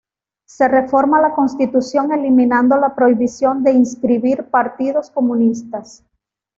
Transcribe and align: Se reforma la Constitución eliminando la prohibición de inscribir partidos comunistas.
Se 0.47 0.67
reforma 0.67 1.21
la 1.21 1.31
Constitución 1.35 2.11
eliminando 2.11 2.75
la 2.75 2.95
prohibición 2.95 3.61
de 3.61 3.73
inscribir 3.73 4.45
partidos 4.45 5.11
comunistas. 5.11 6.03